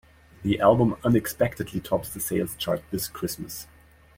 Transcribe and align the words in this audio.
The 0.41 0.59
album 0.59 0.95
unexpectedly 1.03 1.79
tops 1.79 2.09
the 2.09 2.19
sales 2.19 2.55
chart 2.55 2.81
this 2.89 3.07
Christmas. 3.07 3.67